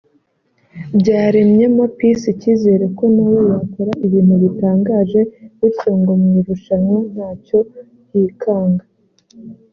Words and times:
byaremyemo 0.99 1.83
Peace 1.97 2.27
icyizere 2.33 2.85
ko 2.97 3.03
na 3.15 3.23
we 3.31 3.39
yakora 3.51 3.91
ibintu 4.05 4.33
bitangaje 4.43 5.19
bityo 5.59 5.89
ngo 5.99 6.11
mu 6.21 6.27
irushanwa 6.39 6.97
ntacyo 7.13 7.59
yikanga 8.13 8.85